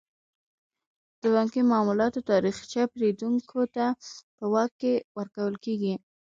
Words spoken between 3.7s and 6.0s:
ته په واک کې ورکول کیږي.